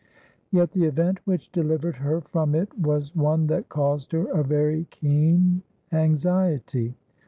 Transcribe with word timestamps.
Yet 0.49 0.71
the 0.71 0.85
event 0.85 1.19
which 1.25 1.51
delivered 1.51 1.97
her 1.97 2.21
from 2.21 2.55
it 2.55 2.75
was 2.75 3.15
one 3.15 3.45
that 3.45 3.69
caused 3.69 4.13
her 4.13 4.27
a 4.31 4.43
very 4.43 4.85
keen 4.89 5.61
anxiety. 5.91 6.95